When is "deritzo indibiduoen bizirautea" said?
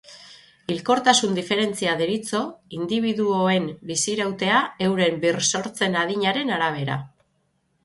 1.99-4.65